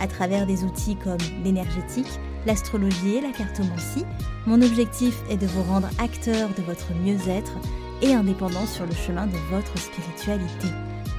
[0.00, 4.04] À travers des outils comme l'énergétique, l'astrologie et la cartomancie,
[4.46, 7.52] mon objectif est de vous rendre acteur de votre mieux-être
[8.00, 10.68] et indépendant sur le chemin de votre spiritualité.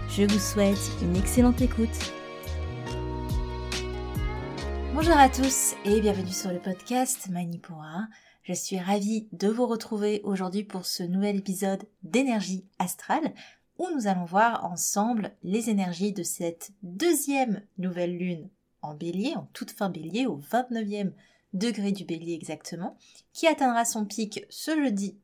[0.10, 2.14] Je vous souhaite une excellente écoute.
[4.94, 8.08] Bonjour à tous et bienvenue sur le podcast Manipura.
[8.44, 13.34] Je suis ravie de vous retrouver aujourd'hui pour ce nouvel épisode d'énergie astrale
[13.78, 18.50] où nous allons voir ensemble les énergies de cette deuxième nouvelle lune
[18.84, 21.14] en bélier, en toute fin bélier, au 29e
[21.54, 22.98] degré du bélier exactement,
[23.32, 25.18] qui atteindra son pic ce jeudi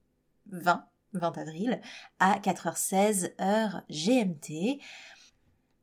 [0.47, 1.81] 20, 20 avril,
[2.19, 4.79] à 4h16 heure GMT,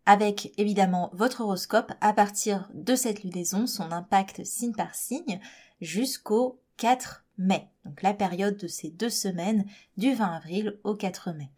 [0.06, 5.40] avec évidemment votre horoscope à partir de cette lunaison, son impact signe par signe,
[5.80, 11.32] jusqu'au 4 mai, donc la période de ces deux semaines du 20 avril au 4
[11.32, 11.50] mai.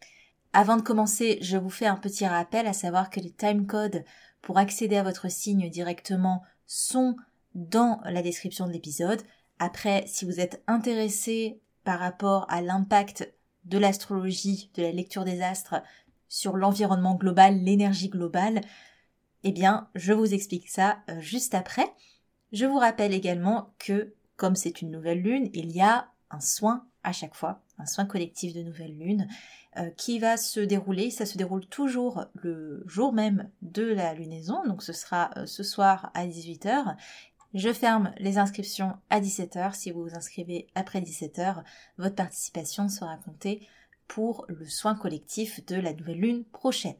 [0.51, 4.03] Avant de commencer, je vous fais un petit rappel à savoir que les timecodes
[4.41, 7.15] pour accéder à votre signe directement sont
[7.55, 9.21] dans la description de l'épisode.
[9.59, 13.33] Après, si vous êtes intéressé par rapport à l'impact
[13.65, 15.81] de l'astrologie, de la lecture des astres
[16.27, 18.61] sur l'environnement global, l'énergie globale,
[19.43, 21.91] eh bien, je vous explique ça euh, juste après.
[22.51, 26.87] Je vous rappelle également que comme c'est une nouvelle lune, il y a un soin
[27.03, 29.27] à chaque fois, un soin collectif de nouvelle lune,
[29.77, 31.09] euh, qui va se dérouler.
[31.09, 35.63] Ça se déroule toujours le jour même de la lunaison, donc ce sera euh, ce
[35.63, 36.95] soir à 18h.
[37.53, 39.73] Je ferme les inscriptions à 17h.
[39.73, 41.63] Si vous vous inscrivez après 17h,
[41.97, 43.67] votre participation sera comptée
[44.07, 46.97] pour le soin collectif de la nouvelle lune prochaine.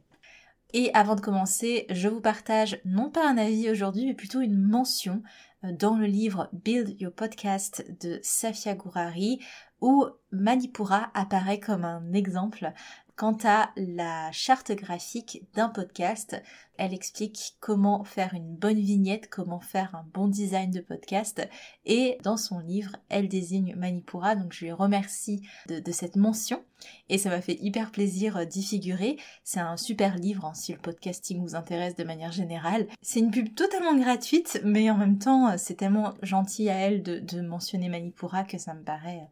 [0.72, 4.60] Et avant de commencer, je vous partage non pas un avis aujourd'hui, mais plutôt une
[4.60, 5.22] mention
[5.64, 9.40] euh, dans le livre Build Your Podcast de Safia Gourari,
[9.80, 12.72] où Manipura apparaît comme un exemple
[13.20, 16.42] Quant à la charte graphique d'un podcast,
[16.78, 21.46] elle explique comment faire une bonne vignette, comment faire un bon design de podcast.
[21.84, 26.64] Et dans son livre, elle désigne Manipura, donc je lui remercie de, cette mention.
[27.10, 29.18] Et ça m'a fait hyper plaisir d'y figurer.
[29.44, 32.86] C'est un super livre hein, si le podcasting vous intéresse de manière générale.
[33.02, 37.18] C'est une pub totalement gratuite, mais en même temps, c'est tellement gentil à elle de,
[37.18, 39.28] de mentionner Manipura que ça me paraît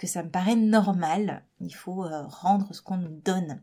[0.00, 1.44] que ça me paraît normal.
[1.60, 3.60] Il faut euh, rendre ce qu'on nous donne.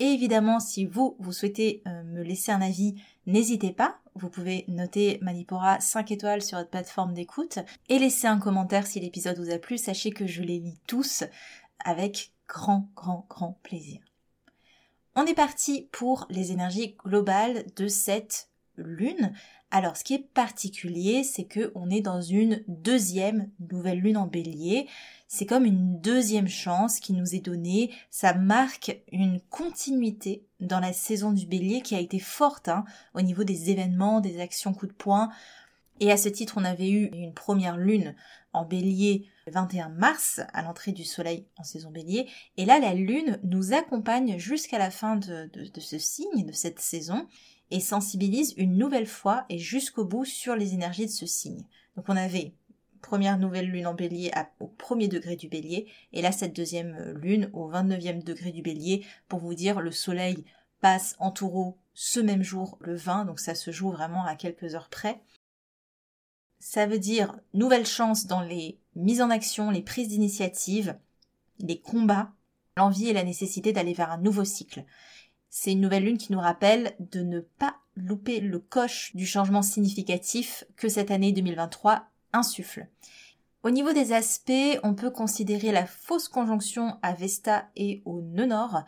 [0.00, 4.00] Et évidemment, si vous, vous souhaitez euh, me laisser un avis, n'hésitez pas.
[4.16, 8.98] Vous pouvez noter Manipora 5 étoiles sur votre plateforme d'écoute et laisser un commentaire si
[8.98, 9.78] l'épisode vous a plu.
[9.78, 11.22] Sachez que je les lis tous
[11.84, 14.00] avec grand, grand, grand plaisir.
[15.14, 19.32] On est parti pour les énergies globales de cette lune.
[19.70, 24.26] Alors, ce qui est particulier, c'est que on est dans une deuxième nouvelle lune en
[24.26, 24.88] bélier.
[25.26, 27.92] C'est comme une deuxième chance qui nous est donnée.
[28.10, 33.20] Ça marque une continuité dans la saison du bélier qui a été forte hein, au
[33.20, 35.28] niveau des événements, des actions coup de poing.
[36.00, 38.14] Et à ce titre, on avait eu une première lune
[38.54, 42.26] en bélier le 21 mars à l'entrée du soleil en saison bélier.
[42.56, 47.26] Et là, la lune nous accompagne jusqu'à la fin de ce signe, de cette saison
[47.70, 51.64] et sensibilise une nouvelle fois et jusqu'au bout sur les énergies de ce signe.
[51.96, 52.52] Donc on avait
[53.00, 54.30] première nouvelle lune en bélier
[54.60, 59.06] au premier degré du bélier et là cette deuxième lune au 29e degré du bélier
[59.28, 60.44] pour vous dire le soleil
[60.80, 64.74] passe en taureau ce même jour le 20 donc ça se joue vraiment à quelques
[64.74, 65.20] heures près.
[66.60, 70.96] Ça veut dire nouvelle chance dans les mises en action, les prises d'initiative,
[71.60, 72.32] les combats,
[72.76, 74.84] l'envie et la nécessité d'aller vers un nouveau cycle.
[75.50, 79.62] C'est une nouvelle lune qui nous rappelle de ne pas louper le coche du changement
[79.62, 82.86] significatif que cette année 2023 insuffle.
[83.64, 88.46] Au niveau des aspects, on peut considérer la fausse conjonction à Vesta et au nœud
[88.46, 88.84] nord.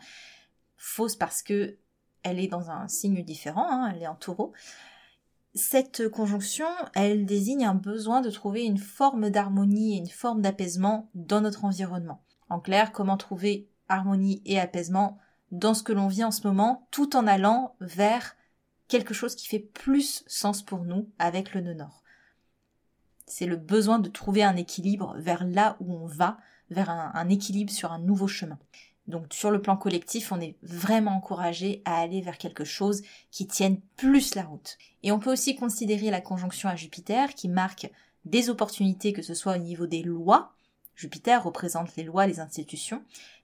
[0.77, 1.77] Fausse parce que
[2.23, 4.53] elle est dans un signe différent, hein, elle est en taureau.
[5.53, 11.09] Cette conjonction, elle désigne un besoin de trouver une forme d'harmonie et une forme d'apaisement
[11.13, 12.23] dans notre environnement.
[12.49, 15.17] En clair, comment trouver harmonie et apaisement
[15.51, 18.35] dans ce que l'on vit en ce moment, tout en allant vers
[18.87, 22.03] quelque chose qui fait plus sens pour nous avec le nœud nord.
[23.25, 26.37] C'est le besoin de trouver un équilibre vers là où on va,
[26.69, 28.59] vers un, équilibre sur un nouveau chemin.
[29.07, 33.47] Donc sur le plan collectif, on est vraiment encouragé à aller vers quelque chose qui
[33.47, 34.77] tienne plus la route.
[35.03, 37.89] Et on peut aussi considérer la conjonction à Jupiter qui marque
[38.25, 40.53] des opportunités que ce soit au niveau des lois,
[41.01, 43.01] Jupiter représente les lois, les institutions,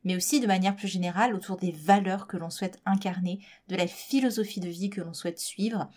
[0.07, 3.88] mais aussi de manière plus générale autour des valeurs que l'on souhaite incarner, de la
[3.88, 5.89] philosophie de vie que l'on souhaite suivre.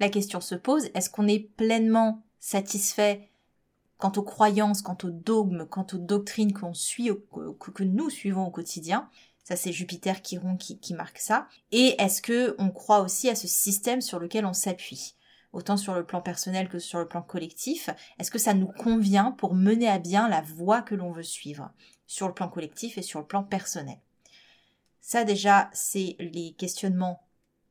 [0.00, 3.28] La question se pose, est-ce qu'on est pleinement satisfait
[3.98, 9.08] quant aux croyances, quant aux dogmes, quant aux doctrines que nous suivons au quotidien?
[9.44, 10.40] Ça, c'est Jupiter qui,
[10.80, 11.46] qui marque ça.
[11.70, 15.14] Et est-ce que on croit aussi à ce système sur lequel on s'appuie?
[15.52, 19.30] Autant sur le plan personnel que sur le plan collectif Est-ce que ça nous convient
[19.30, 21.70] pour mener à bien la voie que l'on veut suivre?
[22.06, 23.98] Sur le plan collectif et sur le plan personnel
[25.00, 27.26] Ça déjà, c'est les questionnements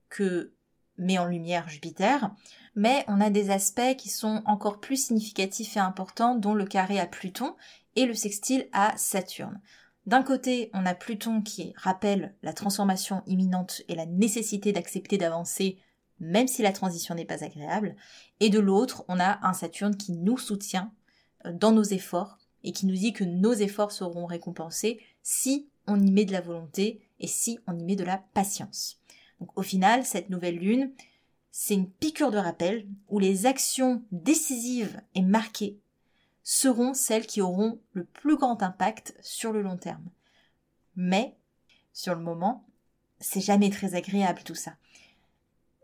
[0.09, 0.53] que
[0.97, 2.31] met en lumière Jupiter,
[2.75, 6.99] mais on a des aspects qui sont encore plus significatifs et importants, dont le carré
[6.99, 7.55] à Pluton
[7.95, 9.59] et le sextile à Saturne.
[10.05, 15.77] D'un côté, on a Pluton qui rappelle la transformation imminente et la nécessité d'accepter d'avancer
[16.21, 17.95] même si la transition n'est pas agréable,
[18.39, 20.93] et de l'autre, on a un Saturne qui nous soutient
[21.45, 25.99] euh, dans nos efforts et qui nous dit que nos efforts seront récompensés si on
[25.99, 28.99] y met de la volonté et si on y met de la patience.
[29.55, 30.91] Au final, cette nouvelle lune,
[31.51, 35.79] c'est une piqûre de rappel où les actions décisives et marquées
[36.43, 40.09] seront celles qui auront le plus grand impact sur le long terme.
[40.95, 41.35] Mais,
[41.93, 42.65] sur le moment,
[43.19, 44.75] c'est jamais très agréable tout ça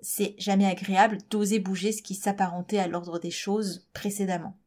[0.01, 4.57] c'est jamais agréable d'oser bouger ce qui s'apparentait à l'ordre des choses précédemment.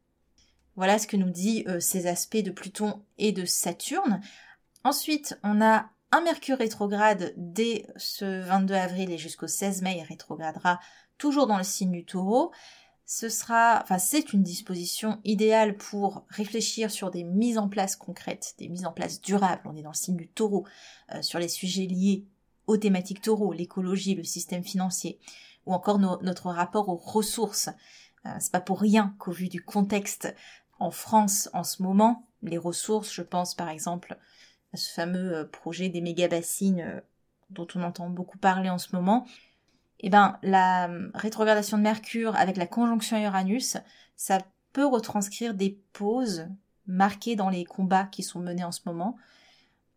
[0.77, 4.21] Voilà ce que nous dit euh, ces aspects de Pluton et de Saturne.
[4.85, 10.05] Ensuite, on a un Mercure rétrograde dès ce 22 avril et jusqu'au 16 mai, il
[10.05, 10.81] rétrogradera
[11.19, 12.51] toujours dans le signe du taureau.
[13.07, 18.55] Ce sera, enfin, c'est une disposition idéale pour réfléchir sur des mises en place concrètes,
[18.59, 19.63] des mises en place durables.
[19.65, 20.67] On est dans le signe du taureau,
[21.15, 22.25] euh, sur les sujets liés
[22.67, 25.19] aux thématiques taureaux, l'écologie, le système financier,
[25.67, 27.69] ou encore notre rapport aux ressources.
[28.27, 30.35] Euh, c'est pas pour rien qu'au vu du contexte
[30.79, 34.17] en France en ce moment, les ressources, je pense par exemple
[34.73, 37.01] à ce fameux euh, projet des méga-bassines euh,
[37.51, 39.27] dont on entend beaucoup parler en ce moment,
[40.01, 43.77] eh ben, la rétrogradation de Mercure avec la conjonction Uranus,
[44.17, 44.39] ça
[44.73, 46.47] peut retranscrire des pauses
[46.87, 49.17] marquées dans les combats qui sont menés en ce moment,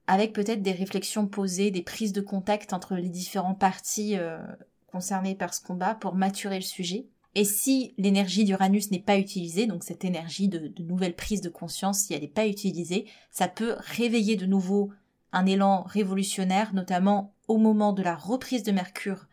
[0.08, 4.40] avec peut-être des réflexions posées, des prises de contact entre les différents parties euh,
[4.88, 7.08] concernées par ce combat pour maturer le sujet.
[7.36, 12.00] Et si l'énergie d'Uranus n'est pas utilisée, donc cette énergie de, nouvelle prise de conscience,
[12.00, 14.92] si elle n'est pas utilisée, ça peut réveiller de nouveau
[15.32, 19.28] un élan révolutionnaire, notamment au moment de la reprise de Mercure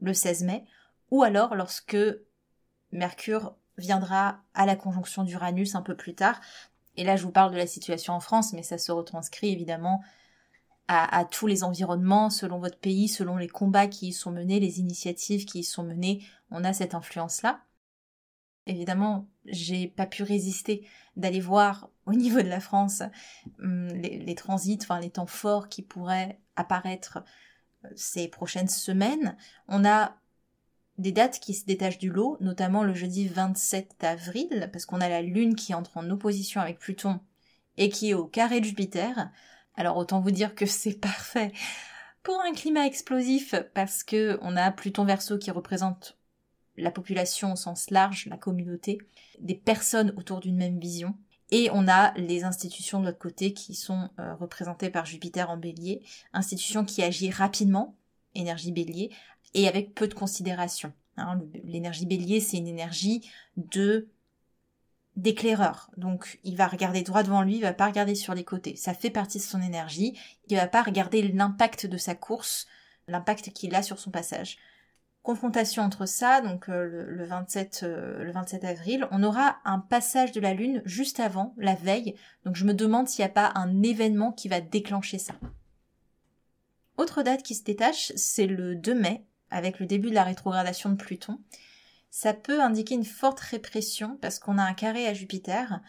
[0.00, 0.64] le 16 mai,
[1.10, 1.96] ou alors lorsque
[2.92, 6.40] Mercure viendra à la conjonction d'Uranus un peu plus tard.
[6.96, 10.02] Et là, je vous parle de la situation en France, mais ça se retranscrit évidemment
[10.88, 14.80] à, tous les environnements, selon votre pays, selon les combats qui y sont menés, les
[14.80, 16.24] initiatives qui y sont menées.
[16.50, 17.60] On a cette influence-là.
[18.66, 20.86] Évidemment, j'ai pas pu résister
[21.16, 23.02] d'aller voir au niveau de la France
[23.58, 27.18] hum, les, les transits, enfin les temps forts qui pourraient apparaître
[27.84, 29.36] euh, ces prochaines semaines.
[29.68, 30.16] On a
[30.98, 35.08] des dates qui se détachent du lot, notamment le jeudi 27 avril, parce qu'on a
[35.08, 37.20] la Lune qui entre en opposition avec Pluton
[37.76, 39.30] et qui est au carré de Jupiter.
[39.78, 41.52] Alors autant vous dire que c'est parfait
[42.24, 46.18] pour un climat explosif, parce que on a Pluton Verseau qui représente
[46.76, 48.98] la population au sens large, la communauté,
[49.40, 51.14] des personnes autour d'une même vision.
[51.50, 55.56] Et on a les institutions de l'autre côté qui sont euh, représentées par Jupiter en
[55.56, 56.02] bélier,
[56.34, 57.96] institution qui agit rapidement,
[58.34, 59.10] énergie bélier,
[59.54, 60.92] et avec peu de considération.
[61.16, 61.40] Hein.
[61.64, 63.26] L'énergie bélier, c'est une énergie
[63.56, 64.08] de
[65.18, 65.90] d'éclaireur.
[65.96, 68.76] Donc, il va regarder droit devant lui, il va pas regarder sur les côtés.
[68.76, 70.16] Ça fait partie de son énergie.
[70.46, 72.66] Il va pas regarder l'impact de sa course,
[73.08, 74.58] l'impact qu'il a sur son passage.
[75.22, 80.30] Confrontation entre ça, donc euh, le, 27, euh, le 27 avril, on aura un passage
[80.30, 82.14] de la Lune juste avant, la veille.
[82.44, 85.34] Donc, je me demande s'il n'y a pas un événement qui va déclencher ça.
[86.96, 90.90] Autre date qui se détache, c'est le 2 mai, avec le début de la rétrogradation
[90.90, 91.40] de Pluton,
[92.10, 95.80] ça peut indiquer une forte répression parce qu'on a un carré à Jupiter,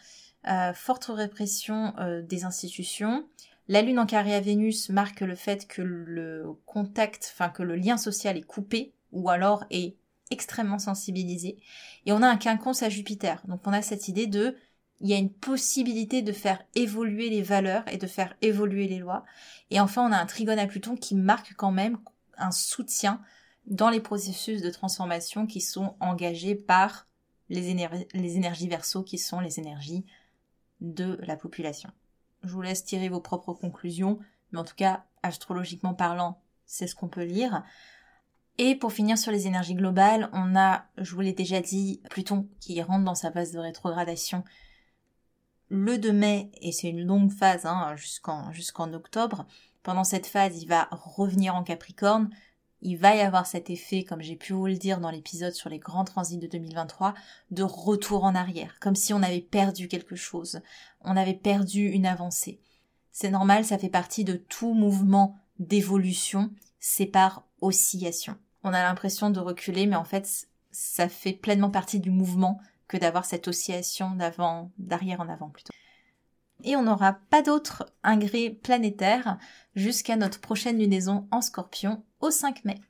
[0.48, 3.26] euh, forte répression euh, des institutions.
[3.68, 7.76] La Lune en carré à Vénus marque le fait que le contact, enfin que le
[7.76, 9.96] lien social est coupé ou alors est
[10.30, 11.58] extrêmement sensibilisé.
[12.06, 13.42] Et on a un quinconce à Jupiter.
[13.46, 14.56] Donc on a cette idée de
[15.00, 18.98] il y a une possibilité de faire évoluer les valeurs et de faire évoluer les
[18.98, 19.24] lois.
[19.70, 21.98] Et enfin, on a un trigone à Pluton qui marque quand même
[22.36, 23.20] un soutien
[23.66, 27.06] dans les processus de transformation qui sont engagés par
[27.48, 30.04] les, énergies verso qui sont les énergies
[30.80, 31.90] de la population.
[32.42, 34.18] Je vous laisse tirer vos propres conclusions,
[34.52, 37.64] mais en tout cas, astrologiquement parlant, c'est ce qu'on peut lire.
[38.58, 42.48] Et pour finir sur les énergies globales, on a, je vous l'ai déjà dit, Pluton
[42.60, 44.44] qui rentre dans sa phase de rétrogradation
[45.70, 49.46] le 2 mai, et c'est une longue phase hein, jusqu'en octobre.
[49.82, 52.30] Pendant cette phase, il va revenir en Capricorne.
[52.82, 55.68] Il va y avoir cet effet, comme j'ai pu vous le dire dans l'épisode sur
[55.68, 57.14] les grands transits de 2023,
[57.50, 60.60] de retour en arrière, comme si on avait perdu quelque chose,
[61.02, 62.60] on avait perdu une avancée.
[63.12, 68.36] C'est normal, ça fait partie de tout mouvement d'évolution, c'est par oscillation.
[68.64, 72.96] On a l'impression de reculer, mais en fait, ça fait pleinement partie du mouvement que
[72.96, 75.72] d'avoir cette oscillation d'avant, d'arrière en avant plutôt.
[76.64, 79.38] Et on n'aura pas d'autres ingrés planétaires
[79.74, 82.80] jusqu'à notre prochaine lunaison en scorpion au 5 mai.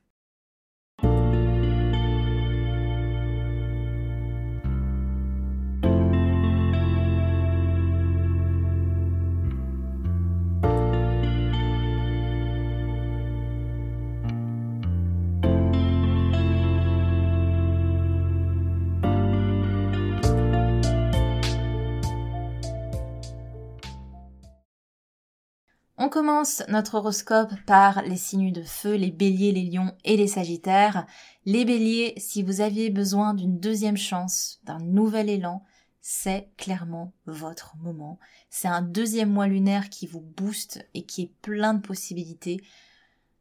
[26.11, 31.07] Commence notre horoscope par les signes de feu, les béliers, les lions et les sagittaires.
[31.45, 35.63] Les béliers, si vous aviez besoin d'une deuxième chance, d'un nouvel élan,
[36.01, 38.19] c'est clairement votre moment.
[38.49, 42.61] C'est un deuxième mois lunaire qui vous booste et qui est plein de possibilités.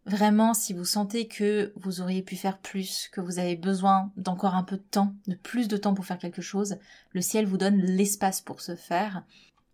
[0.07, 4.55] Vraiment, si vous sentez que vous auriez pu faire plus, que vous avez besoin d'encore
[4.55, 6.77] un peu de temps, de plus de temps pour faire quelque chose,
[7.13, 9.25] le ciel vous donne l'espace pour ce faire.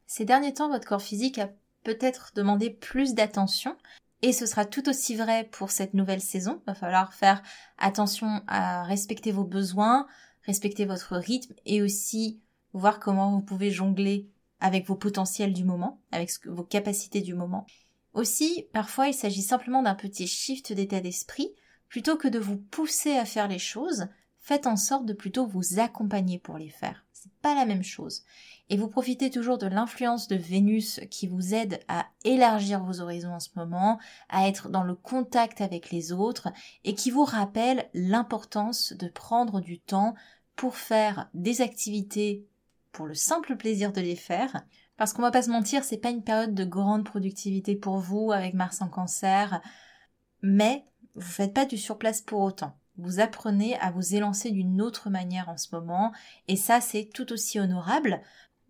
[0.07, 1.51] Ces derniers temps, votre corps physique a
[1.87, 3.77] peut-être demander plus d'attention.
[4.23, 6.61] Et ce sera tout aussi vrai pour cette nouvelle saison.
[6.63, 7.43] Il va falloir faire
[7.79, 10.09] attention à respecter vos besoins,
[10.43, 12.41] respecter votre rythme et aussi
[12.73, 14.29] voir comment vous pouvez jongler
[14.59, 17.67] avec vos potentiels du moment, avec vos capacités du moment.
[18.15, 21.51] Aussi, parfois, il s'agit simplement d'un petit shift d'état d'esprit.
[21.89, 24.09] Plutôt que de vous pousser à faire les choses,
[24.41, 27.06] faites en sorte de plutôt vous accompagner pour les faire.
[27.43, 28.25] Pas la même chose
[28.69, 33.35] et vous profitez toujours de l'influence de Vénus qui vous aide à élargir vos horizons
[33.35, 36.49] en ce moment, à être dans le contact avec les autres
[36.85, 40.15] et qui vous rappelle l'importance de prendre du temps
[40.57, 42.45] pour faire des activités
[42.93, 44.65] pour le simple plaisir de les faire.
[44.97, 48.33] Parce qu'on va pas se mentir, c'est pas une période de grande productivité pour vous
[48.33, 49.61] avec Mars en cancer,
[50.43, 52.75] mais vous faites pas du surplace pour autant.
[52.99, 56.13] Vous apprenez à vous élancer d'une autre manière en ce moment,
[56.49, 58.21] et ça c'est tout aussi honorable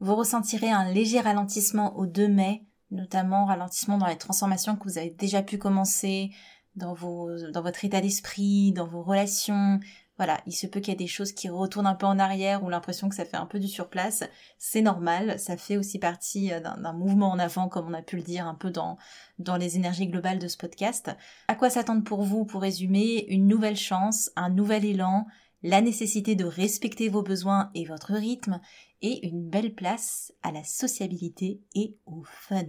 [0.00, 4.98] vous ressentirez un léger ralentissement au 2 mai, notamment ralentissement dans les transformations que vous
[4.98, 6.30] avez déjà pu commencer,
[6.74, 9.80] dans, dans votre état d'esprit, dans vos relations.
[10.16, 12.64] Voilà, il se peut qu'il y ait des choses qui retournent un peu en arrière
[12.64, 14.24] ou l'impression que ça fait un peu du surplace.
[14.58, 18.16] C'est normal, ça fait aussi partie euh, d'un mouvement en avant, comme on a pu
[18.16, 18.96] le dire un peu dans,
[19.38, 21.10] dans les énergies globales de ce podcast.
[21.48, 23.26] À quoi s'attendre pour vous, pour résumer?
[23.28, 25.26] Une nouvelle chance, un nouvel élan,
[25.62, 28.60] la nécessité de respecter vos besoins et votre rythme,
[29.02, 32.64] et une belle place à la sociabilité et au fun.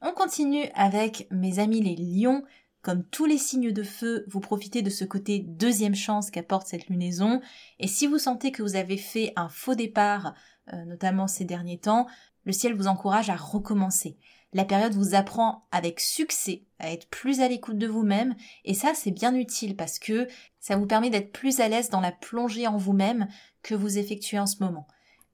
[0.00, 2.42] On continue avec mes amis les lions.
[2.82, 6.88] Comme tous les signes de feu, vous profitez de ce côté deuxième chance qu'apporte cette
[6.88, 7.40] lunaison.
[7.78, 10.34] Et si vous sentez que vous avez fait un faux départ,
[10.72, 12.08] euh, notamment ces derniers temps,
[12.44, 14.16] le ciel vous encourage à recommencer.
[14.52, 18.34] La période vous apprend avec succès à être plus à l'écoute de vous-même
[18.64, 20.28] et ça c'est bien utile parce que
[20.60, 23.28] ça vous permet d'être plus à l'aise dans la plongée en vous-même
[23.62, 24.86] que vous effectuez en ce moment.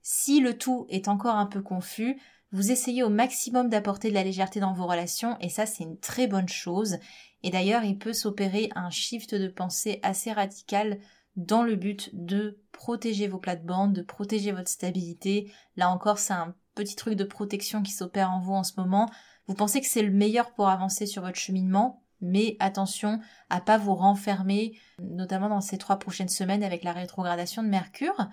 [0.02, 2.20] Si le tout est encore un peu confus,
[2.52, 5.98] vous essayez au maximum d'apporter de la légèreté dans vos relations et ça c'est une
[5.98, 6.96] très bonne chose.
[7.42, 10.98] Et d'ailleurs il peut s'opérer un shift de pensée assez radical
[11.36, 15.52] dans le but de protéger vos plates-bandes, de protéger votre stabilité.
[15.76, 19.10] Là encore c'est un petit truc de protection qui s'opère en vous en ce moment.
[19.46, 23.20] Vous pensez que c'est le meilleur pour avancer sur votre cheminement, mais attention
[23.50, 28.28] à pas vous renfermer, notamment dans ces trois prochaines semaines avec la rétrogradation de Mercure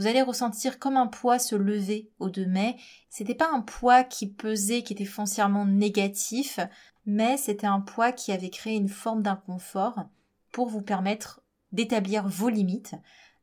[0.00, 2.76] vous allez ressentir comme un poids se lever au 2 mai.
[3.10, 6.58] C'était pas un poids qui pesait, qui était foncièrement négatif,
[7.04, 10.04] mais c'était un poids qui avait créé une forme d'inconfort
[10.52, 11.42] pour vous permettre
[11.72, 12.94] d'établir vos limites.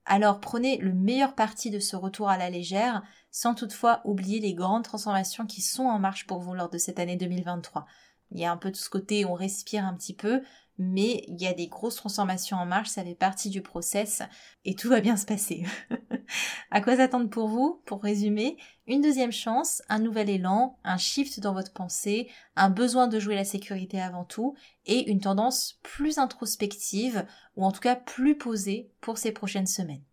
[0.05, 4.55] Alors prenez le meilleur parti de ce retour à la légère, sans toutefois oublier les
[4.55, 7.85] grandes transformations qui sont en marche pour vous lors de cette année 2023.
[8.31, 10.41] Il y a un peu de ce côté on respire un petit peu,
[10.77, 14.21] mais il y a des grosses transformations en marche, ça fait partie du process
[14.63, 15.65] et tout va bien se passer.
[16.71, 17.81] à quoi s'attendre pour vous?
[17.85, 23.07] Pour résumer, une deuxième chance, un nouvel élan, un shift dans votre pensée, un besoin
[23.07, 24.55] de jouer la sécurité avant tout
[24.85, 30.03] et une tendance plus introspective ou en tout cas plus posée pour ces prochaines semaines.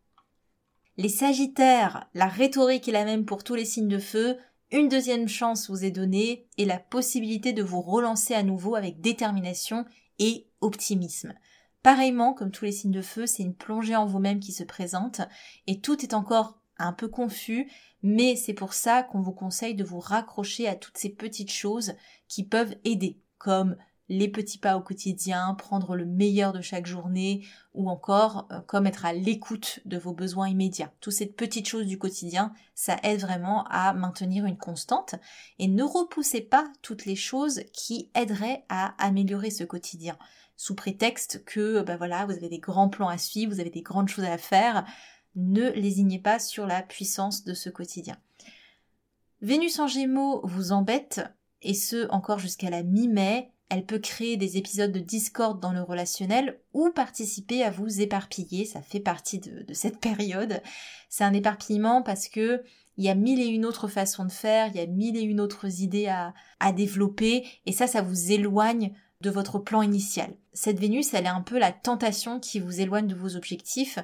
[0.96, 4.38] Les Sagittaires, la rhétorique est la même pour tous les signes de feu,
[4.74, 9.00] Une deuxième chance vous est donnée et la possibilité de vous relancer à nouveau avec
[9.00, 9.84] détermination
[10.18, 11.32] et optimisme.
[11.84, 15.20] Pareillement, comme tous les signes de feu, c'est une plongée en vous-même qui se présente
[15.68, 17.70] et tout est encore un peu confus,
[18.02, 21.92] mais c'est pour ça qu'on vous conseille de vous raccrocher à toutes ces petites choses
[22.26, 23.76] qui peuvent aider, comme
[24.08, 28.86] les petits pas au quotidien, prendre le meilleur de chaque journée, ou encore euh, comme
[28.86, 30.92] être à l'écoute de vos besoins immédiats.
[31.00, 35.14] Toutes ces petites choses du quotidien, ça aide vraiment à maintenir une constante.
[35.58, 40.18] Et ne repoussez pas toutes les choses qui aideraient à améliorer ce quotidien.
[40.56, 43.82] Sous prétexte que, ben voilà, vous avez des grands plans à suivre, vous avez des
[43.82, 44.84] grandes choses à faire,
[45.34, 48.16] ne lésignez pas sur la puissance de ce quotidien.
[49.40, 51.22] Vénus en Gémeaux vous embête,
[51.60, 55.82] et ce encore jusqu'à la mi-mai, elle peut créer des épisodes de discorde dans le
[55.82, 58.64] relationnel ou participer à vous éparpiller.
[58.66, 60.62] Ça fait partie de, cette période.
[61.08, 62.62] C'est un éparpillement parce que
[62.96, 65.22] il y a mille et une autres façons de faire, il y a mille et
[65.22, 70.32] une autres idées à, à développer, et ça, ça vous éloigne de votre plan initial.
[70.52, 73.98] Cette Vénus, elle est un peu la tentation qui vous éloigne de vos objectifs.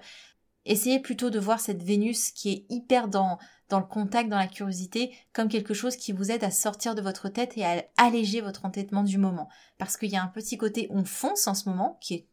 [0.65, 3.39] Essayez plutôt de voir cette Vénus qui est hyper dans,
[3.71, 7.01] dans le contact, dans la curiosité, comme quelque chose qui vous aide à sortir de
[7.01, 9.49] votre tête et à alléger votre entêtement du moment.
[9.79, 12.27] Parce qu'il y a un petit côté on fonce en ce moment, qui est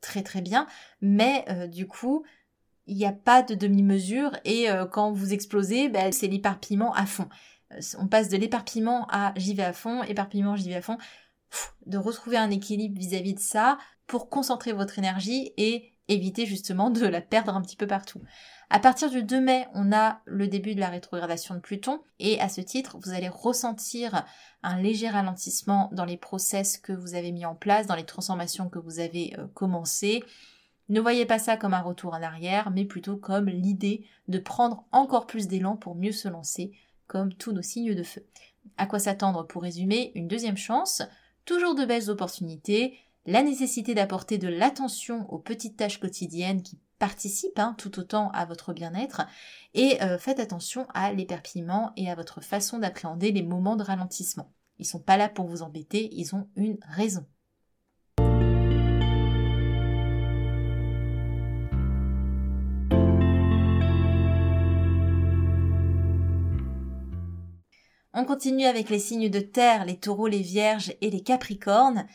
[0.00, 0.66] très très bien,
[1.00, 2.24] mais euh, du coup,
[2.86, 7.06] il n'y a pas de demi-mesure et euh, quand vous explosez, ben, c'est l'éparpillement à
[7.06, 7.28] fond.
[7.72, 10.98] Euh, on passe de l'éparpillement à j'y vais à fond, éparpillement, j'y vais à fond.
[11.86, 16.46] de retrouver un équilibre vis à -vis de ça pour concentrer votre énergie et éviter
[16.46, 18.20] justement de la perdre un petit peu partout.
[18.70, 22.40] À partir du 2 mai, on a le début de la rétrogradation de Pluton et
[22.40, 24.24] à ce titre, vous allez ressentir
[24.62, 28.68] un léger ralentissement dans les process que vous avez mis en place, dans les transformations
[28.70, 30.24] que vous avez euh, commencées.
[30.88, 34.84] Ne voyez pas ça comme un retour en arrière, mais plutôt comme l'idée de prendre
[34.90, 36.72] encore plus d'élan pour mieux se lancer,
[37.06, 38.24] comme tous nos signes de feu.
[38.76, 40.12] À quoi s'attendre pour résumer?
[40.14, 41.02] Une deuxième chance,
[41.44, 47.58] toujours de belles opportunités, la nécessité d'apporter de l'attention aux petites tâches quotidiennes qui participe
[47.58, 49.22] hein, tout autant à votre bien-être
[49.74, 54.52] et euh, faites attention à l'éperpillement et à votre façon d'appréhender les moments de ralentissement.
[54.78, 57.24] Ils sont pas là pour vous embêter, ils ont une raison.
[68.14, 72.06] On continue avec les signes de terre, les taureaux, les vierges et les capricornes.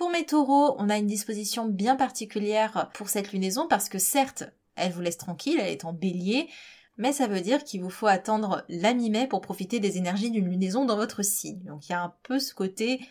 [0.00, 4.44] Pour mes taureaux, on a une disposition bien particulière pour cette lunaison parce que certes,
[4.74, 6.48] elle vous laisse tranquille, elle est en bélier,
[6.96, 10.48] mais ça veut dire qu'il vous faut attendre la mi-mai pour profiter des énergies d'une
[10.48, 11.62] lunaison dans votre signe.
[11.64, 13.06] Donc il y a un peu ce côté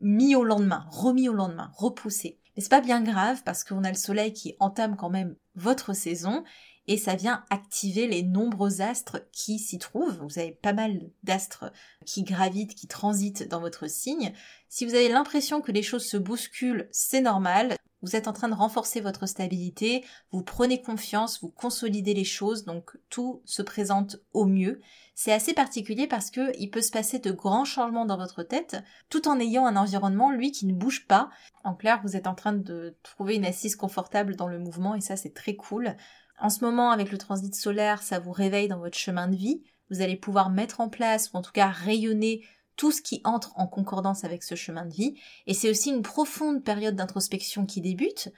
[0.00, 2.40] mis au lendemain, remis au lendemain, repoussé.
[2.56, 5.92] Mais c'est pas bien grave parce qu'on a le soleil qui entame quand même votre
[5.92, 6.42] saison
[6.86, 10.20] et ça vient activer les nombreux astres qui s'y trouvent.
[10.22, 11.72] Vous avez pas mal d'astres
[12.04, 14.32] qui gravitent, qui transitent dans votre signe.
[14.68, 17.76] Si vous avez l'impression que les choses se bousculent, c'est normal.
[18.02, 22.64] Vous êtes en train de renforcer votre stabilité, vous prenez confiance, vous consolidez les choses,
[22.64, 24.80] donc tout se présente au mieux.
[25.14, 28.82] C'est assez particulier parce que il peut se passer de grands changements dans votre tête,
[29.10, 31.28] tout en ayant un environnement, lui, qui ne bouge pas.
[31.62, 35.02] En clair, vous êtes en train de trouver une assise confortable dans le mouvement et
[35.02, 35.94] ça, c'est très cool.
[36.40, 39.62] En ce moment, avec le transit solaire, ça vous réveille dans votre chemin de vie.
[39.90, 42.42] Vous allez pouvoir mettre en place, ou en tout cas rayonner
[42.76, 45.20] tout ce qui entre en concordance avec ce chemin de vie.
[45.46, 48.32] Et c'est aussi une profonde période d'introspection qui débute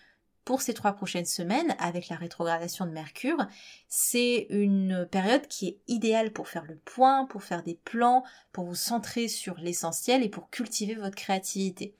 [0.45, 3.47] pour ces trois prochaines semaines avec la rétrogradation de Mercure.
[3.87, 8.65] C'est une période qui est idéale pour faire le point, pour faire des plans, pour
[8.65, 11.95] vous centrer sur l'essentiel et pour cultiver votre créativité.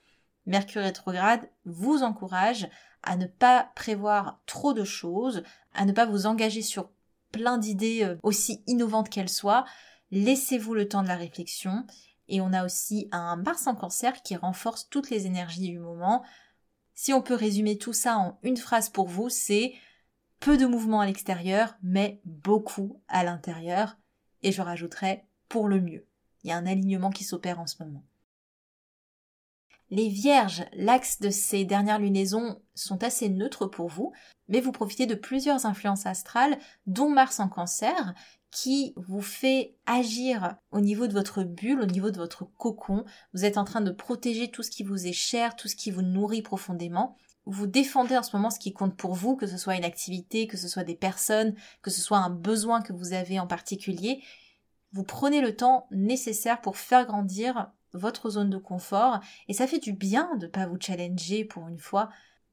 [0.47, 2.69] Mercure rétrograde vous encourage
[3.03, 5.43] à ne pas prévoir trop de choses,
[5.75, 6.91] à ne pas vous engager sur
[7.33, 9.65] plein d'idées euh, aussi innovantes qu'elles soient.
[10.11, 11.87] Laissez-vous le temps de la réflexion.
[12.29, 16.23] Et on a aussi un Mars en cancer qui renforce toutes les énergies du moment.
[16.95, 19.75] Si on peut résumer tout ça en une phrase pour vous, c'est
[20.41, 23.97] peu de mouvement à l'extérieur, mais beaucoup à l'intérieur.
[24.43, 26.07] Et je rajouterai pour le mieux.
[26.43, 28.05] Il y a un alignement qui s'opère en ce moment.
[29.93, 34.15] Les vierges, l'axe de ces dernières lunaisons sont assez neutres pour vous,
[34.49, 38.15] mais vous profitez de plusieurs influences astrales, dont Mars en cancer,
[38.51, 43.05] qui vous fait agir au niveau de votre bulle, au niveau de votre cocon.
[43.35, 45.91] Vous êtes en train de protéger tout ce qui vous est cher, tout ce qui
[45.91, 47.19] vous nourrit profondément.
[47.45, 50.47] Vous défendez en ce moment ce qui compte pour vous, que ce soit une activité,
[50.47, 54.23] que ce soit des personnes, que ce soit un besoin que vous avez en particulier.
[54.93, 59.79] Vous prenez le temps nécessaire pour faire grandir votre zone de confort et ça fait
[59.79, 62.09] du bien de pas vous challenger pour une fois.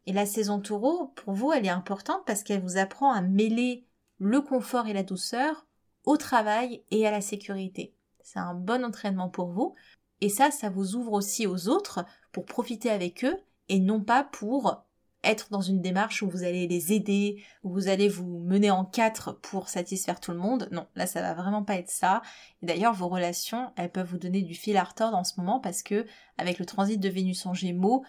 [0.06, 3.86] Et la saison taureau, pour vous, elle est importante parce qu'elle vous apprend à mêler
[4.18, 5.68] le confort et la douceur
[6.06, 7.96] au travail et à la sécurité.
[8.22, 9.76] c'est un bon entraînement pour vous.
[10.22, 13.38] Et ça, ça vous ouvre aussi aux autres pour profiter avec eux
[13.70, 14.86] et non pas pour
[15.24, 18.86] être dans une démarche où vous allez les aider, où vous allez vous mener en
[18.86, 20.70] quatre pour satisfaire tout le monde.
[20.72, 22.22] Non, là ça va vraiment pas être ça.
[22.62, 25.60] Et d'ailleurs vos relations, elles peuvent vous donner du fil à retordre en ce moment
[25.60, 26.06] parce que
[26.38, 28.04] avec le transit de Vénus en Gémeaux,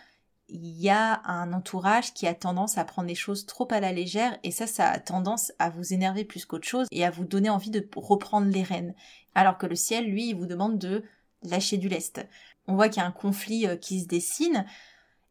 [0.53, 3.93] il y a un entourage qui a tendance à prendre les choses trop à la
[3.93, 7.25] légère et ça, ça a tendance à vous énerver plus qu'autre chose et à vous
[7.25, 8.95] donner envie de reprendre les rênes.
[9.35, 11.05] Alors que le ciel, lui, il vous demande de
[11.43, 12.21] lâcher du lest.
[12.67, 14.65] On voit qu'il y a un conflit euh, qui se dessine.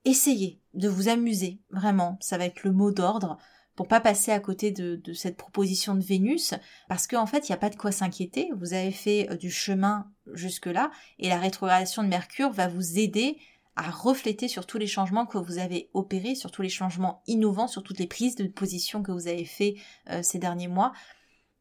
[0.05, 3.37] Essayez de vous amuser, vraiment, ça va être le mot d'ordre
[3.75, 6.53] pour pas passer à côté de, cette proposition de Vénus,
[6.89, 8.49] parce qu'en fait, il n'y a pas de quoi s'inquiéter.
[8.57, 13.37] Vous avez fait euh, du chemin jusque-là, et la rétrogradation de Mercure va vous aider
[13.77, 17.69] à refléter sur tous les changements que vous avez opérés, sur tous les changements innovants,
[17.69, 19.75] sur toutes les prises de position que vous avez fait
[20.09, 20.91] euh, ces derniers mois.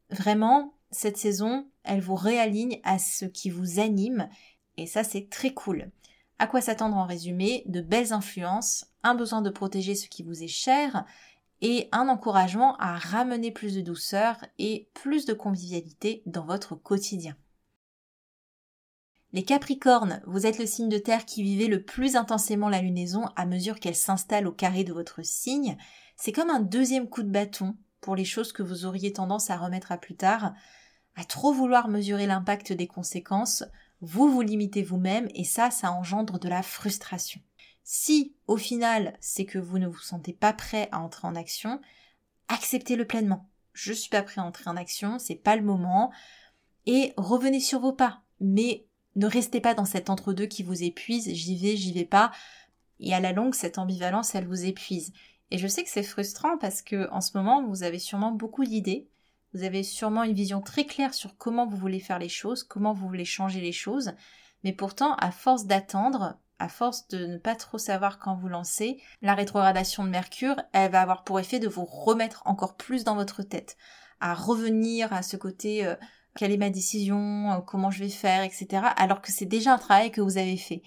[0.09, 4.27] Vraiment, cette saison, elle vous réaligne à ce qui vous anime
[4.77, 5.91] et ça c'est très cool.
[6.39, 7.63] À quoi s'attendre en résumé?
[7.65, 11.05] De belles influences, un besoin de protéger ce qui vous est cher
[11.61, 17.35] et un encouragement à ramener plus de douceur et plus de convivialité dans votre quotidien.
[19.33, 23.25] Les Capricornes, vous êtes le signe de terre qui vivait le plus intensément la lunaison
[23.35, 25.77] à mesure qu'elle s'installe au carré de votre signe.
[26.15, 29.57] C'est comme un deuxième coup de bâton pour les choses que vous auriez tendance à
[29.57, 30.53] remettre à plus tard.
[31.15, 33.65] À trop vouloir mesurer l'impact des conséquences,
[34.01, 37.41] vous vous limitez vous-même et ça, ça engendre de la frustration.
[37.83, 41.81] Si, au final, c'est que vous ne vous sentez pas prêt à entrer en action,
[42.47, 43.49] acceptez-le pleinement.
[43.73, 46.11] Je suis pas prêt à entrer en action, c'est pas le moment.
[46.85, 48.21] Et revenez sur vos pas.
[48.39, 48.85] Mais
[49.15, 52.31] ne restez pas dans cet entre-deux qui vous épuise, j'y vais, j'y vais pas.
[52.99, 55.11] Et à la longue, cette ambivalence, elle vous épuise.
[55.51, 58.65] Et je sais que c'est frustrant parce que en ce moment, vous avez sûrement beaucoup
[58.65, 59.09] d'idées.
[59.53, 62.93] Vous avez sûrement une vision très claire sur comment vous voulez faire les choses, comment
[62.93, 64.13] vous voulez changer les choses.
[64.63, 69.01] Mais pourtant, à force d'attendre, à force de ne pas trop savoir quand vous lancez,
[69.21, 73.15] la rétrogradation de Mercure, elle va avoir pour effet de vous remettre encore plus dans
[73.15, 73.77] votre tête,
[74.19, 75.95] à revenir à ce côté euh,
[76.35, 78.83] quelle est ma décision, comment je vais faire, etc.
[78.97, 80.83] Alors que c'est déjà un travail que vous avez fait.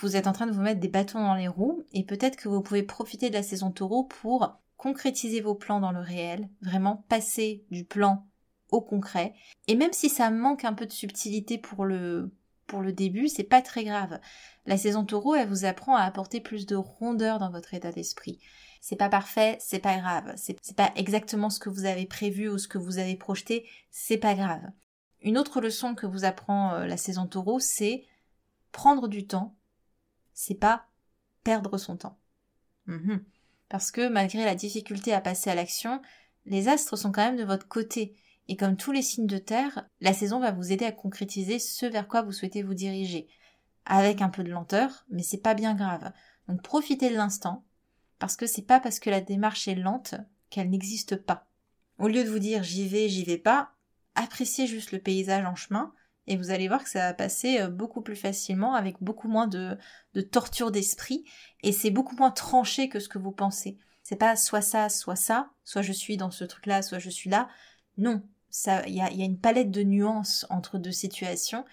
[0.00, 2.48] Vous êtes en train de vous mettre des bâtons dans les roues et peut-être que
[2.48, 7.04] vous pouvez profiter de la saison taureau pour concrétiser vos plans dans le réel, vraiment
[7.10, 8.26] passer du plan
[8.70, 9.34] au concret.
[9.68, 12.32] Et même si ça manque un peu de subtilité pour le,
[12.66, 14.18] pour le début, c'est pas très grave.
[14.64, 18.40] La saison taureau, elle vous apprend à apporter plus de rondeur dans votre état d'esprit.
[18.80, 20.32] C'est pas parfait, c'est pas grave.
[20.36, 24.16] C'est pas exactement ce que vous avez prévu ou ce que vous avez projeté, c'est
[24.16, 24.64] pas grave.
[25.20, 28.06] Une autre leçon que vous apprend euh, la saison taureau, c'est
[28.72, 29.58] prendre du temps,
[30.32, 30.86] c'est pas
[31.44, 32.18] perdre son temps.
[32.86, 33.22] Mhm.
[33.70, 36.02] Parce que malgré la difficulté à passer à l'action,
[36.44, 38.16] les astres sont quand même de votre côté.
[38.48, 41.86] Et comme tous les signes de terre, la saison va vous aider à concrétiser ce
[41.86, 43.28] vers quoi vous souhaitez vous diriger.
[43.86, 46.12] Avec un peu de lenteur, mais c'est pas bien grave.
[46.48, 47.64] Donc profitez de l'instant,
[48.18, 50.16] parce que c'est pas parce que la démarche est lente
[50.50, 51.46] qu'elle n'existe pas.
[51.98, 53.70] Au lieu de vous dire j'y vais, j'y vais pas,
[54.16, 55.94] appréciez juste le paysage en chemin
[56.30, 59.48] et vous allez voir que ça va passer euh, beaucoup plus facilement avec beaucoup moins
[59.48, 59.76] de,
[60.30, 61.24] torture d'esprit
[61.64, 63.78] et c'est beaucoup moins tranché que ce que vous pensez.
[64.04, 67.30] C'est pas soit ça, soit ça, soit je suis dans ce truc-là, soit je suis
[67.30, 67.48] là.
[67.98, 68.22] Non,
[68.86, 71.64] il y a une palette de nuances entre deux situations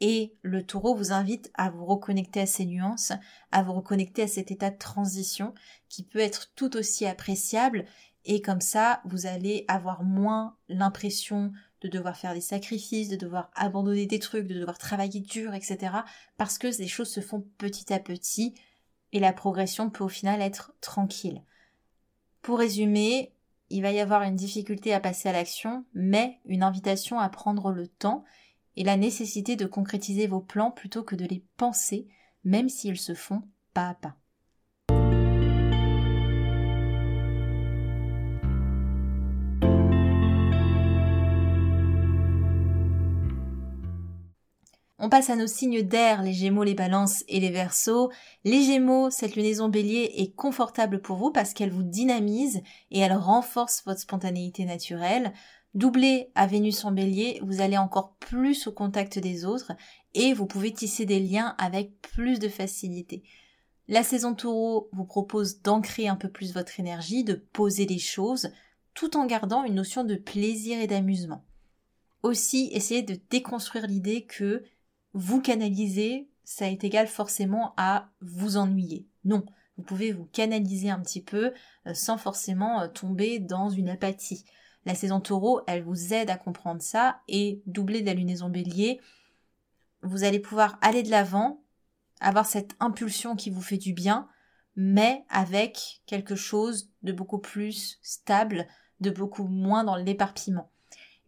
[0.00, 3.12] et le taureau vous invite à vous reconnecter à ces nuances,
[3.52, 5.52] à vous reconnecter à cet état de transition
[5.90, 7.84] qui peut être tout aussi appréciable
[8.24, 13.50] et comme ça vous allez avoir moins l'impression de devoir faire des sacrifices, de devoir
[13.54, 15.92] abandonner des trucs, de devoir travailler dur, etc.
[16.36, 18.54] parce que les choses se font petit à petit
[19.12, 21.42] et la progression peut au final être tranquille.
[22.42, 23.32] Pour résumer,
[23.70, 27.72] il va y avoir une difficulté à passer à l'action, mais une invitation à prendre
[27.72, 28.24] le temps
[28.76, 32.06] et la nécessité de concrétiser vos plans plutôt que de les penser,
[32.44, 33.42] même s'ils se font
[33.74, 34.16] pas à pas.
[45.06, 48.10] On passe à nos signes d'air, les Gémeaux, les Balances et les Verseaux.
[48.42, 53.12] Les Gémeaux, cette lunaison Bélier est confortable pour vous parce qu'elle vous dynamise et elle
[53.12, 55.32] renforce votre spontanéité naturelle.
[55.74, 59.70] Doublé à Vénus en bélier, vous allez encore plus au contact des autres
[60.14, 63.22] et vous pouvez tisser des liens avec plus de facilité.
[63.86, 68.50] La saison taureau vous propose d'ancrer un peu plus votre énergie, de poser les choses,
[68.92, 71.44] tout en gardant une notion de plaisir et d'amusement.
[72.24, 74.64] Aussi, essayez de déconstruire l'idée que
[75.16, 79.08] vous canaliser, ça est égal forcément à vous ennuyer.
[79.24, 79.46] Non,
[79.78, 81.54] vous pouvez vous canaliser un petit peu
[81.86, 84.44] euh, sans forcément euh, tomber dans une apathie.
[84.84, 89.00] La saison taureau, elle vous aide à comprendre ça et doublé de la lunaison bélier,
[90.02, 91.64] vous allez pouvoir aller de l'avant,
[92.20, 94.28] avoir cette impulsion qui vous fait du bien,
[94.76, 98.66] mais avec quelque chose de beaucoup plus stable,
[99.00, 100.70] de beaucoup moins dans l'éparpillement.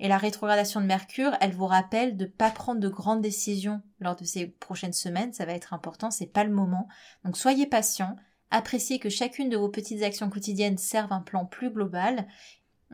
[0.00, 3.82] Et la rétrogradation de Mercure, elle vous rappelle de ne pas prendre de grandes décisions
[4.00, 6.88] lors de ces prochaines semaines, ça va être important, c'est pas le moment.
[7.24, 8.14] Donc soyez patient,
[8.50, 12.28] appréciez que chacune de vos petites actions quotidiennes serve un plan plus global.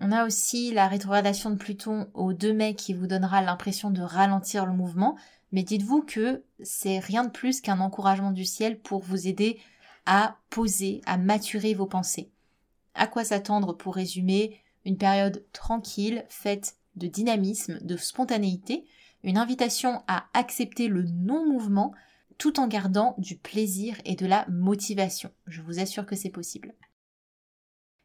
[0.00, 4.02] On a aussi la rétrogradation de Pluton au 2 mai qui vous donnera l'impression de
[4.02, 5.16] ralentir le mouvement,
[5.52, 9.60] mais dites-vous que c'est rien de plus qu'un encouragement du ciel pour vous aider
[10.06, 12.30] à poser, à maturer vos pensées.
[12.94, 18.85] À quoi s'attendre pour résumer Une période tranquille, faite de dynamisme, de spontanéité,
[19.22, 21.94] une invitation à accepter le non-mouvement
[22.38, 25.30] tout en gardant du plaisir et de la motivation.
[25.46, 26.74] Je vous assure que c'est possible.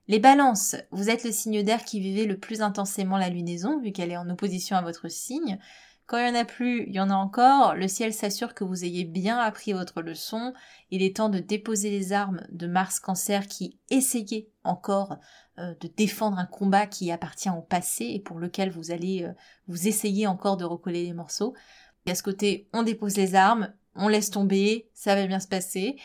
[0.07, 3.91] Les balances, vous êtes le signe d'air qui vivait le plus intensément la lunaison, vu
[3.91, 5.59] qu'elle est en opposition à votre signe.
[6.09, 7.75] Quand il n'y en a plus, il y en a encore.
[7.75, 10.53] Le ciel s'assure que vous ayez bien appris votre leçon.
[10.89, 15.17] Il est temps de déposer les armes de Mars Cancer qui essayait encore
[15.59, 19.33] euh, de défendre un combat qui appartient au passé et pour lequel vous allez euh,
[19.67, 21.53] vous essayer encore de recoller les morceaux.
[22.07, 25.47] Et à ce côté, on dépose les armes, on laisse tomber, ça va bien se
[25.47, 25.95] passer.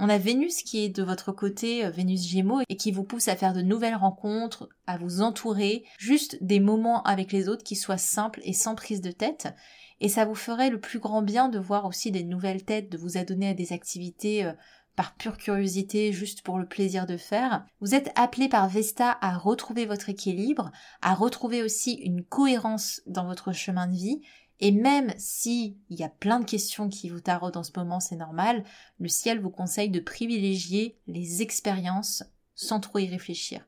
[0.00, 3.26] On a Vénus qui est de votre côté, euh, Vénus Gémeaux, et qui vous pousse
[3.26, 7.74] à faire de nouvelles rencontres, à vous entourer, juste des moments avec les autres qui
[7.74, 9.48] soient simples et sans prise de tête.
[10.00, 12.96] Et ça vous ferait le plus grand bien de voir aussi des nouvelles têtes, de
[12.98, 14.52] vous adonner à des activités euh,
[14.94, 17.66] par pure curiosité, juste pour le plaisir de faire.
[17.80, 20.70] Vous êtes appelé par Vesta à retrouver votre équilibre,
[21.02, 24.20] à retrouver aussi une cohérence dans votre chemin de vie
[24.60, 28.00] et même si il y a plein de questions qui vous taraudent en ce moment,
[28.00, 28.64] c'est normal,
[28.98, 33.64] le ciel vous conseille de privilégier les expériences sans trop y réfléchir.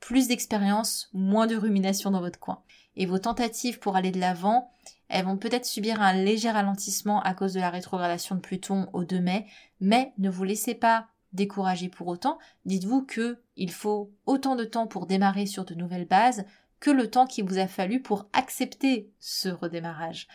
[0.00, 2.62] Plus d'expériences, moins de rumination dans votre coin.
[2.96, 4.70] Et vos tentatives pour aller de l'avant,
[5.08, 9.04] elles vont peut-être subir un léger ralentissement à cause de la rétrogradation de Pluton au
[9.04, 9.46] 2 mai,
[9.80, 12.38] mais ne vous laissez pas décourager pour autant.
[12.64, 16.44] Dites-vous que il faut autant de temps pour démarrer sur de nouvelles bases
[16.84, 20.28] que le temps qu'il vous a fallu pour accepter ce redémarrage.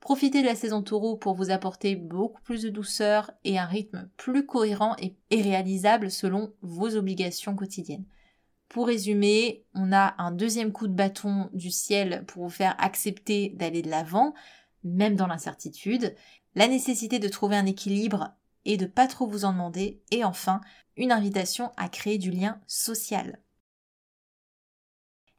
[0.00, 4.08] Profitez de la saison taureau pour vous apporter beaucoup plus de douceur et un rythme
[4.16, 8.06] plus cohérent et, réalisable selon vos obligations quotidiennes.
[8.70, 13.50] Pour résumer, on a un deuxième coup de bâton du ciel pour vous faire accepter
[13.50, 14.32] d'aller de l'avant,
[14.82, 16.14] même dans l'incertitude,
[16.54, 18.32] la nécessité de trouver un équilibre
[18.64, 20.62] et de pas trop vous en demander, et enfin,
[20.96, 23.38] une invitation à créer du lien social.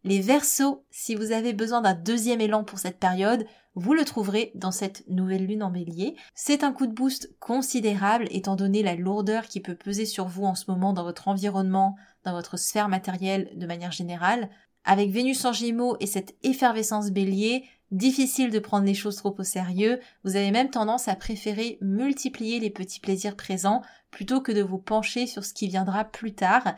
[0.04, 4.52] Les Verseaux, si vous avez besoin d'un deuxième élan pour cette période, vous le trouverez
[4.56, 6.16] dans cette nouvelle lune en bélier.
[6.34, 10.44] C'est un coup de boost considérable étant donné la lourdeur qui peut peser sur vous
[10.44, 14.50] en ce moment dans votre environnement, dans votre sphère matérielle de manière générale.
[14.86, 19.44] Avec Vénus en Gémeaux et cette effervescence bélier, difficile de prendre les choses trop au
[19.44, 24.64] sérieux, vous avez même tendance à préférer multiplier les petits plaisirs présents plutôt que de
[24.64, 26.74] vous pencher sur ce qui viendra plus tard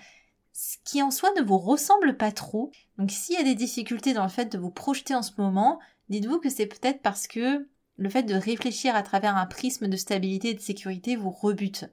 [0.54, 2.72] ce qui en soi ne vous ressemble pas trop.
[2.98, 5.80] Donc s'il y a des difficultés dans le fait de vous projeter en ce moment,
[6.10, 9.98] dites-vous que c'est peut-être parce que le fait de réfléchir à travers un prisme de
[9.98, 11.86] stabilité et de sécurité vous rebute.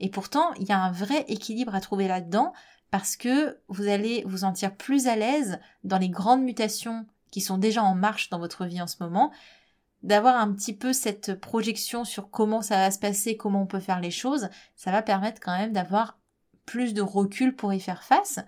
[0.00, 2.52] Et pourtant, il y a un vrai équilibre à trouver là-dedans
[2.90, 7.58] parce que vous allez vous sentir plus à l'aise dans les grandes mutations qui sont
[7.58, 9.32] déjà en marche dans votre vie en ce moment,
[10.04, 13.80] d'avoir un petit peu cette projection sur comment ça va se passer, comment on peut
[13.80, 16.18] faire les choses, ça va permettre quand même d'avoir
[16.66, 18.38] plus de recul pour y faire face.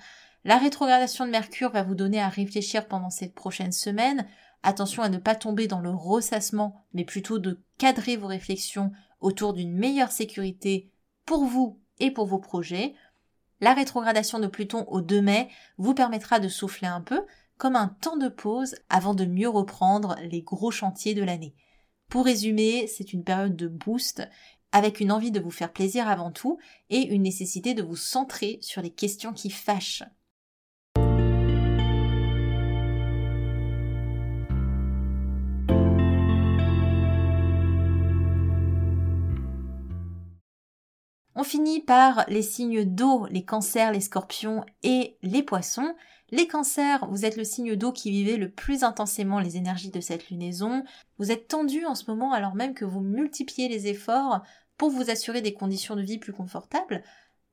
[0.46, 4.28] La rétrogradation de Mercure va vous donner à réfléchir pendant cette prochaine semaine.
[4.62, 9.54] Attention à ne pas tomber dans le ressassement, mais plutôt de cadrer vos réflexions autour
[9.54, 10.92] d'une meilleure sécurité
[11.24, 12.94] pour vous et pour vos projets.
[13.60, 17.22] La rétrogradation de Pluton au 2 mai vous permettra de souffler un peu,
[17.58, 21.56] comme un temps de pause avant de mieux reprendre les gros chantiers de l'année.
[22.08, 24.22] Pour résumer, c'est une période de boost
[24.70, 28.60] avec une envie de vous faire plaisir avant tout et une nécessité de vous centrer
[28.62, 30.04] sur les questions qui fâchent.
[41.38, 45.94] On finit par les signes d'eau, les cancers, les scorpions et les poissons.
[46.30, 50.00] Les cancers, vous êtes le signe d'eau qui vivait le plus intensément les énergies de
[50.00, 50.82] cette lunaison.
[51.18, 54.40] Vous êtes tendu en ce moment alors même que vous multipliez les efforts
[54.78, 57.02] pour vous assurer des conditions de vie plus confortables,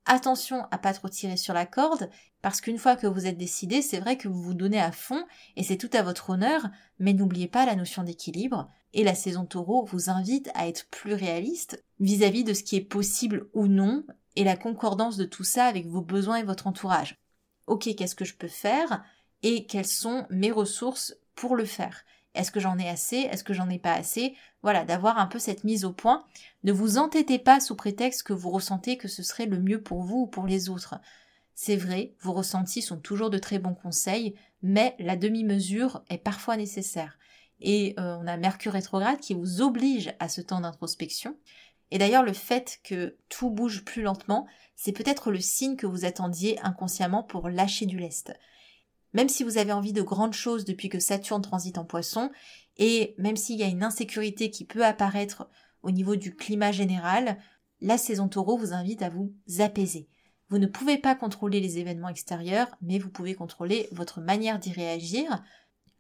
[0.06, 2.10] attention à pas trop tirer sur la corde,
[2.42, 5.26] parce qu'une fois que vous êtes décidé, c'est vrai que vous vous donnez à fond,
[5.56, 6.68] et c'est tout à votre honneur,
[7.00, 11.14] mais n'oubliez pas la notion d'équilibre, et la saison taureau vous invite à être plus
[11.14, 14.04] réaliste vis-à-vis de ce qui est possible ou non,
[14.36, 17.18] et la concordance de tout ça avec vos besoins et votre entourage.
[17.68, 19.04] Ok, qu'est-ce que je peux faire,
[19.42, 22.04] et quelles sont mes ressources pour le faire?
[22.36, 23.18] Est-ce que j'en ai assez?
[23.18, 24.36] Est-ce que j'en ai pas assez?
[24.62, 26.26] Voilà, d'avoir un peu cette mise au point.
[26.64, 30.04] Ne vous entêtez pas sous prétexte que vous ressentez que ce serait le mieux pour
[30.04, 30.96] vous ou pour les autres.
[31.56, 36.58] C'est vrai, vos ressentis sont toujours de très bons conseils, mais la demi-mesure est parfois
[36.58, 37.20] nécessaire.
[37.62, 41.38] Et euh, on a Mercure rétrograde qui vous oblige à ce temps d'introspection.
[41.92, 46.06] Et d'ailleurs, le fait que tout bouge plus lentement, c'est peut-être le signe que vous
[46.06, 48.34] attendiez inconsciemment pour lâcher du lest.
[49.14, 52.32] Même si vous avez envie de grandes choses depuis que Saturne transite en poisson,
[52.78, 55.48] et même s'il y a une insécurité qui peut apparaître
[55.84, 57.38] au niveau du climat général,
[57.82, 60.08] la saison taureau vous invite à vous apaiser.
[60.50, 64.72] Vous ne pouvez pas contrôler les événements extérieurs, mais vous pouvez contrôler votre manière d'y
[64.72, 65.44] réagir.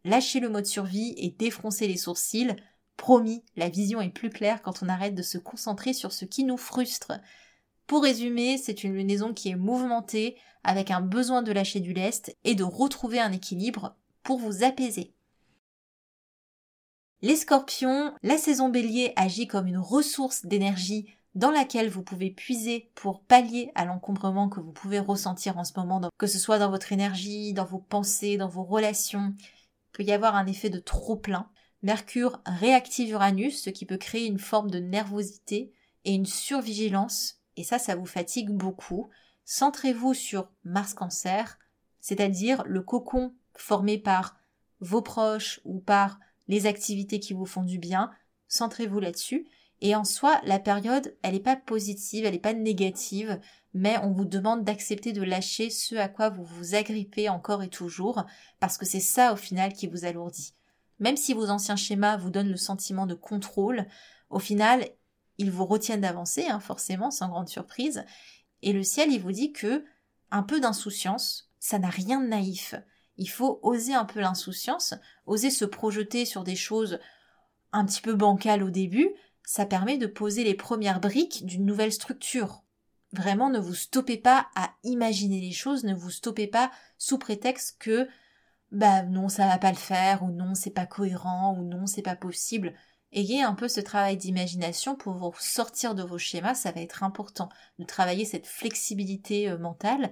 [0.05, 2.55] Lâchez le mode survie et défroncez les sourcils.
[2.97, 6.43] Promis, la vision est plus claire quand on arrête de se concentrer sur ce qui
[6.43, 7.13] nous frustre.
[7.87, 12.35] Pour résumer, c'est une lunaison qui est mouvementée, avec un besoin de lâcher du lest
[12.43, 15.13] et de retrouver un équilibre pour vous apaiser.
[17.21, 22.91] Les scorpions, la saison bélier agit comme une ressource d'énergie dans laquelle vous pouvez puiser
[22.95, 26.69] pour pallier à l'encombrement que vous pouvez ressentir en ce moment, que ce soit dans
[26.69, 29.33] votre énergie, dans vos pensées, dans vos relations.
[29.39, 31.49] Il peut y avoir un effet de trop plein.
[31.81, 35.73] Mercure réactive Uranus, ce qui peut créer une forme de nervosité
[36.05, 39.09] et une survigilance, et ça, ça vous fatigue beaucoup.
[39.45, 41.59] Centrez-vous sur Mars Cancer,
[41.99, 44.37] c'est-à-dire le cocon formé par
[44.79, 48.11] vos proches ou par les activités qui vous font du bien.
[48.47, 49.47] Centrez-vous là-dessus.
[49.81, 53.39] Et en soi, la période, elle n'est pas positive, elle n'est pas négative,
[53.73, 57.69] mais on vous demande d'accepter de lâcher ce à quoi vous vous agrippez encore et
[57.69, 58.25] toujours,
[58.59, 60.53] parce que c'est ça au final qui vous alourdit.
[60.99, 63.85] Même si vos anciens schémas vous donnent le sentiment de contrôle,
[64.29, 64.87] au final,
[65.37, 68.05] ils vous retiennent d'avancer, hein, forcément, sans grande surprise.
[68.61, 69.83] Et le ciel, il vous dit que
[70.31, 72.75] un peu d'insouciance, ça n'a rien de naïf.
[73.17, 76.99] Il faut oser un peu l'insouciance, oser se projeter sur des choses
[77.71, 79.09] un petit peu bancales au début,
[79.45, 82.63] ça permet de poser les premières briques d'une nouvelle structure.
[83.11, 87.77] Vraiment, ne vous stoppez pas à imaginer les choses, ne vous stoppez pas sous prétexte
[87.79, 88.07] que
[88.71, 92.01] bah non, ça va pas le faire, ou non, c'est pas cohérent, ou non, c'est
[92.01, 92.73] pas possible.
[93.13, 97.03] Ayez un peu ce travail d'imagination pour vous sortir de vos schémas, ça va être
[97.03, 100.11] important de travailler cette flexibilité euh, mentale.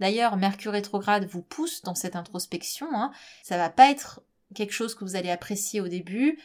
[0.00, 2.88] D'ailleurs, Mercure rétrograde vous pousse dans cette introspection.
[2.92, 3.10] Hein.
[3.42, 4.22] Ça va pas être
[4.54, 6.38] quelque chose que vous allez apprécier au début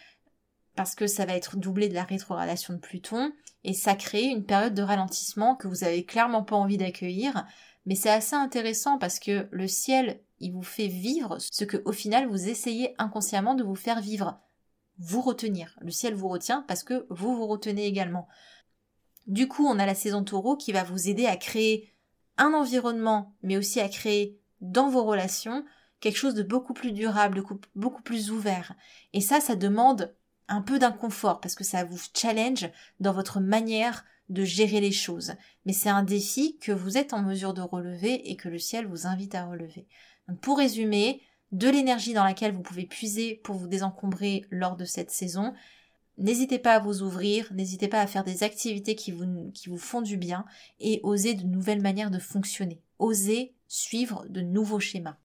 [0.75, 3.33] parce que ça va être doublé de la rétrogradation de Pluton
[3.65, 7.45] et ça crée une période de ralentissement que vous avez clairement pas envie d'accueillir.
[7.85, 11.91] Mais c'est assez intéressant parce que le ciel, il vous fait vivre ce que au
[11.91, 14.39] final vous essayez inconsciemment de vous faire vivre
[15.01, 15.77] vous retenir.
[15.81, 18.27] Le ciel vous retient parce que vous vous retenez également.
[19.27, 21.91] Du coup, on a la saison taureau qui va vous aider à créer
[22.37, 25.65] un environnement, mais aussi à créer dans vos relations
[25.99, 27.43] quelque chose de beaucoup plus durable,
[27.75, 28.73] beaucoup plus ouvert.
[29.13, 30.15] Et ça, ça demande
[30.47, 35.33] un peu d'inconfort parce que ça vous challenge dans votre manière de gérer les choses.
[35.65, 38.87] Mais c'est un défi que vous êtes en mesure de relever et que le ciel
[38.87, 39.87] vous invite à relever.
[40.41, 45.11] Pour résumer, de l'énergie dans laquelle vous pouvez puiser pour vous désencombrer lors de cette
[45.11, 45.53] saison.
[46.17, 50.17] N'hésitez pas à vous ouvrir, n'hésitez pas à faire des activités qui vous, font du
[50.17, 50.45] bien
[50.79, 52.81] et osez de nouvelles manières de fonctionner.
[52.99, 55.17] Osez suivre de nouveaux schémas.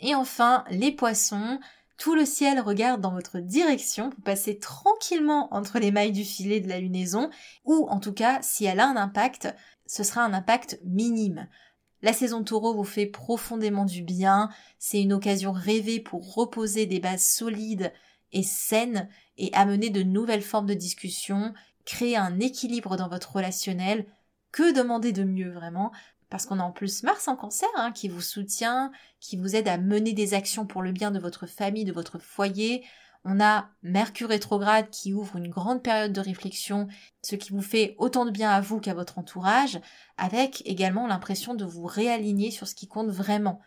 [0.00, 1.58] Et enfin, les poissons,
[1.96, 6.60] tout le ciel regarde dans votre direction, vous passez tranquillement entre les mailles du filet
[6.60, 7.30] de la lunaison,
[7.64, 9.54] ou en tout cas, si elle a un impact,
[9.86, 11.48] ce sera un impact minime.
[12.02, 17.00] La saison taureau vous fait profondément du bien, c'est une occasion rêvée pour reposer des
[17.00, 17.92] bases solides
[18.32, 21.54] et saines et amener de nouvelles formes de discussion,
[21.84, 24.06] créer un équilibre dans votre relationnel.
[24.52, 25.92] Que demander de mieux vraiment?
[26.28, 29.68] Parce qu'on a en plus Mars en cancer hein, qui vous soutient, qui vous aide
[29.68, 32.84] à mener des actions pour le bien de votre famille, de votre foyer,
[33.28, 36.86] on a Mercure rétrograde qui ouvre une grande période de réflexion,
[37.22, 39.80] ce qui vous fait autant de bien à vous qu'à votre entourage,
[40.16, 43.60] avec également l'impression de vous réaligner sur ce qui compte vraiment.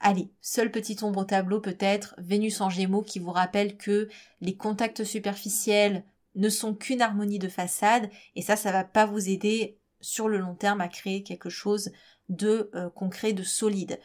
[0.00, 4.08] Allez, seule petite ombre au tableau peut-être, Vénus en gémeaux qui vous rappelle que
[4.40, 9.28] les contacts superficiels ne sont qu'une harmonie de façade, et ça, ça va pas vous
[9.28, 11.92] aider sur le long terme à créer quelque chose
[12.28, 14.00] de euh, concret, de solide.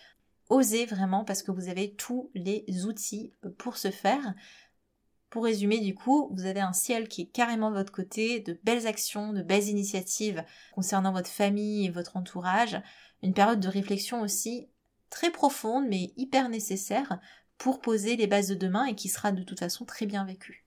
[0.52, 4.36] Osez vraiment parce que vous avez tous les outils pour ce faire.
[5.30, 8.60] Pour résumer, du coup, vous avez un ciel qui est carrément de votre côté, de
[8.64, 10.44] belles actions, de belles initiatives
[10.74, 12.82] concernant votre famille et votre entourage,
[13.24, 14.68] une période de réflexion aussi
[15.10, 17.22] très profonde mais hyper nécessaire
[17.58, 20.61] pour poser les bases de demain et qui sera de toute façon très bien vécue.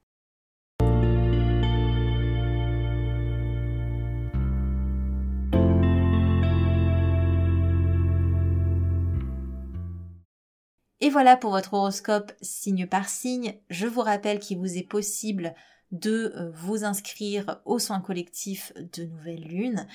[11.05, 13.59] Et voilà pour votre horoscope signe par signe.
[13.69, 15.55] Je vous rappelle qu'il vous est possible
[15.93, 19.87] de euh, vous inscrire aux soins collectifs de Nouvelle Lune.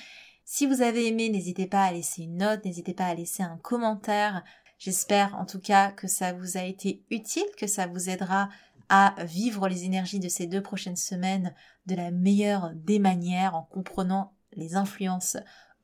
[0.44, 3.56] Si vous avez aimé, n'hésitez pas à laisser une note, n'hésitez pas à laisser un
[3.56, 4.44] commentaire.
[4.78, 8.48] J'espère en tout cas que ça vous a été utile, que ça vous aidera
[8.88, 11.52] à vivre les énergies de ces deux prochaines semaines
[11.86, 15.38] de la meilleure des manières en comprenant les influences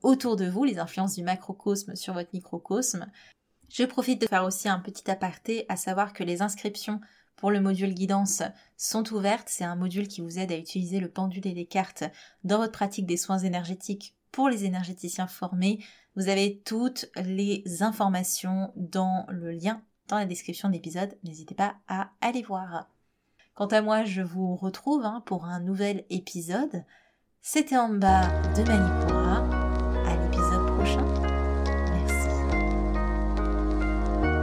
[0.05, 3.11] autour de vous, les influences du macrocosme sur votre microcosme.
[3.69, 7.01] Je profite de faire aussi un petit aparté, à savoir que les inscriptions
[7.37, 8.43] pour le module guidance
[8.77, 9.49] sont ouvertes.
[9.49, 12.05] C'est un module qui vous aide à utiliser le pendule et les cartes
[12.45, 15.85] dans votre pratique des soins énergétiques pour les énergéticiens formés.
[16.17, 21.17] Vous avez toutes les informations dans le lien dans la description de l'épisode.
[21.25, 22.89] N'hésitez pas à aller voir.
[23.55, 26.85] Quant à moi, je vous retrouve hein, pour un nouvel épisode.
[27.41, 29.26] C'était en bas de Manipura.